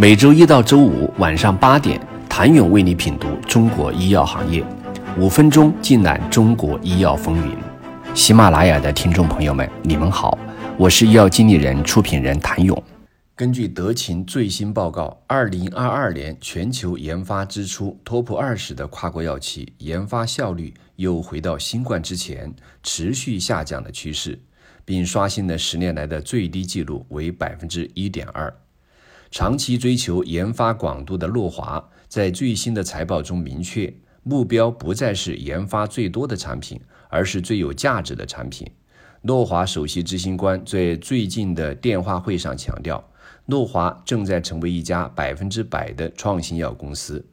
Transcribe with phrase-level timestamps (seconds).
[0.00, 4.64] 每周一到周五晚上八点，谭勇为你品读中国医药行业，
[5.18, 7.56] 五分钟尽览中国医药风云。
[8.14, 10.38] 喜马拉雅的听众朋友们，你们好，
[10.76, 12.80] 我是医药经理人、出品人谭勇。
[13.34, 22.54] 根据德勤最新报告，二零二二年全球研发支出 TOP 二十的跨国药企研发效率又回到新冠之前
[22.84, 24.38] 持续下降的趋势。
[24.84, 28.50] 并刷新了十年来的最低纪录，为百分之一点二。
[29.30, 33.92] 长期追求研发广度的诺华，在最新的财报中明确，
[34.22, 38.66] 目标不再是研发最多的产品，而是最有价值的产品。
[39.22, 43.04] 诺华首席执行官在最近的电话会上强调，
[43.46, 47.24] 诺华正在成为一家百分之百的创新药公司。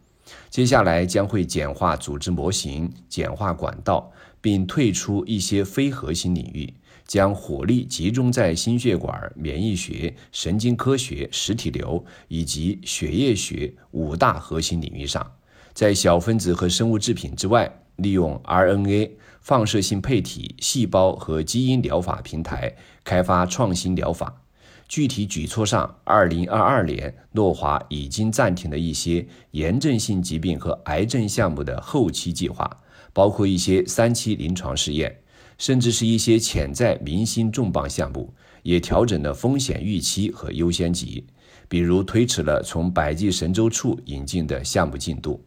[0.50, 6.74] 接下来将会简化组织模型，简化管道，并退出一些非核心领域。
[7.08, 15.32] 将火力集中在心血管、免疫学、神经科学、实体瘤以及血液学五大核心领域上，
[15.74, 24.42] 在小分子和生物制品之外，利用 RNA、放射性配体、细胞和基因疗法平台开发创新疗法。
[24.88, 32.70] 具体举措上，2022年，诺华已经暂停了一些炎症性疾病和癌症项目的后期计划，
[33.12, 35.22] 包括一些三期临床试验。
[35.58, 41.26] 甚至是一些潜在明星重磅项目，也调整了风险预期和优先级，
[41.68, 45.44] 比如推迟了从百济神州处引进的项目进度。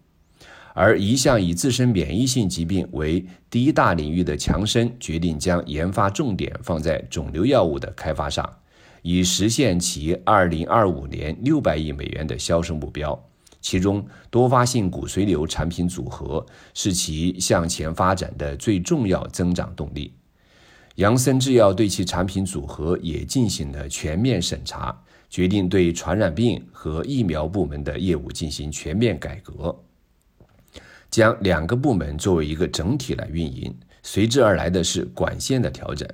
[0.74, 8.48] 而一向以自身免疫性疾病为第一大领域的强生，决定将研发重点放在肿瘤药物的开发上，
[9.02, 13.20] 以实现其2025年600亿美元的销售目标。
[13.68, 20.10] 其中，多发性骨髓瘤产品组合是其向前发展的最重要增长动力。
[20.94, 29.78] 杨森制药对其产品组合也进行了全面审查，决定对传染病和疫苗部门的业务进行全面改革，
[31.10, 33.76] 将两个部门作为一个整体来运营。
[34.02, 36.08] 随之而来的是管线的调整。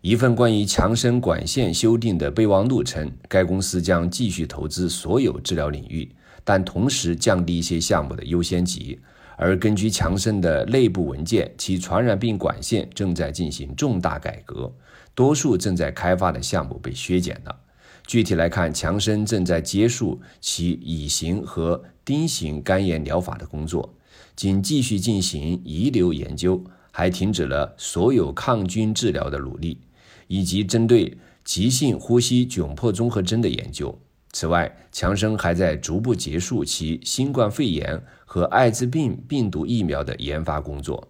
[0.00, 6.10] 一份关于强生管线修订的备忘录称，该公司将继续投资所有治疗领域。
[6.44, 8.98] 但同时降低一些项目的优先级，
[9.36, 14.72] 而根据强生的内部文件，其传染病管线正在进行重大改革，
[15.14, 17.60] 多数正在开发的项目被削减了。
[18.06, 23.94] 具体来看，强生正在结束其乙型和丁型肝炎疗法的工作，
[24.34, 29.78] 仅继续进行遗留研究，还停止了所有抗菌治疗的努力，
[30.26, 33.96] 以及针对急性呼吸窘迫综合征的研究。
[34.32, 41.06] 此外，强生还在逐步结束其新冠肺炎和艾滋病病毒疫苗的研发工作，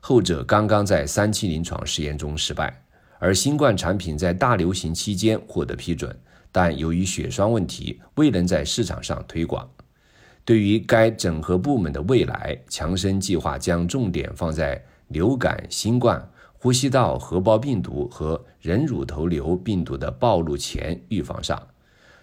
[0.00, 2.84] 后者刚刚在三期临床试验中失败。
[3.18, 6.16] 而新冠产品在大流行期间获得批准，
[6.50, 9.68] 但由于血栓问题未能在市场上推广。
[10.44, 21.60] 对于该整合部门的未来，强生计划将重点放在流感、新冠、呼吸道合胞病毒和人乳头瘤病毒的暴露前预防上。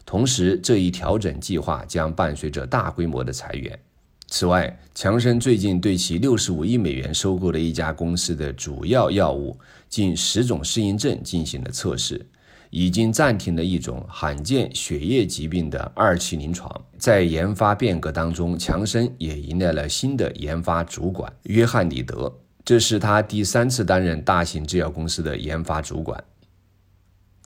[0.07, 3.78] 同时，这一调整计划将伴随着大规模的裁员。
[4.29, 9.59] 此外，强生最近对其六十五亿美元收购的一家公司的主要药物
[9.90, 12.25] 近十种适应症进行了测试，
[12.69, 16.74] 已经暂停了一种罕见血液疾病的二期临床。
[16.97, 26.24] 在研发变革当中，强生也迎来了新的研发主管约翰里德，这是他第三次担任大型制药公司的研发主管。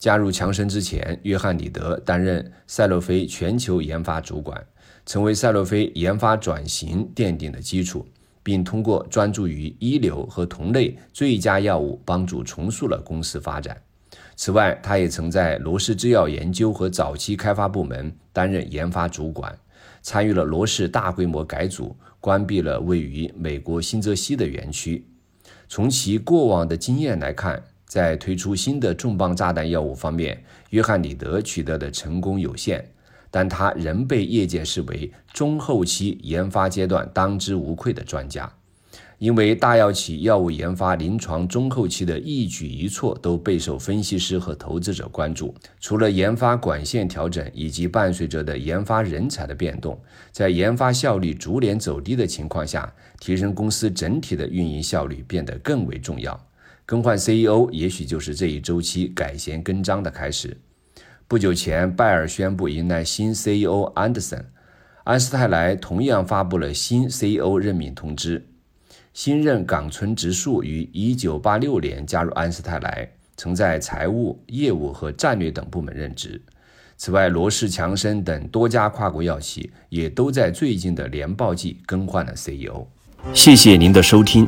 [0.01, 4.59] 加入强生之前，约翰里德担任赛洛菲全球研发主管，
[5.05, 8.03] 成为赛洛菲研发转型奠定的基础，
[8.41, 13.79] 并通过专注于一流和同类最佳药物，帮助重塑了公司发展。
[14.35, 19.55] 此外，他也曾在罗氏制药研究和早期开发部门担任研发主管，
[20.01, 25.05] 参与了罗氏大规模改组，关闭了位于美国新泽西的园区。
[25.69, 32.89] 从其过往的经验来看，在推出新的重磅炸弹药物方面，约翰里德取得的成功有限，
[33.29, 38.49] 但他仍被业界视为中后期研发阶段当之无愧的专家。
[39.17, 45.53] 因为大药企药物研发临床中后期的一举一措都备受分析师和投资者关注。
[45.81, 49.99] 除了研发管线调整以及伴随着的研发人才的变动，
[50.31, 52.89] 在研发效率逐年走低的情况下，
[53.19, 56.39] 提升公司整体的运营效率变得更为重要。
[56.85, 60.57] 更换 CEO 也许就是这一周期改弦更张的开始。
[61.27, 64.45] 不久前，拜耳宣布迎来新 CEO 安德森，
[65.05, 68.45] 安斯泰莱同样发布了新 CEO 任命通知。
[69.13, 76.41] 新任冈村直树于1986年加入安斯泰莱，曾在财务、业务和战略等部门任职。
[76.97, 82.85] 此外，罗氏、强生等多家跨国药企也都在最近的年报季更换了 CEO。
[83.33, 84.47] 谢谢您的收听。